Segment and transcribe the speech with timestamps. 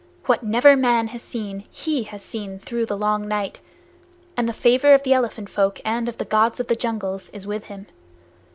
[0.25, 3.59] What never man has seen he has seen through the long night,
[4.35, 7.45] and the favor of the elephant folk and of the Gods of the Jungles is
[7.45, 7.85] with him.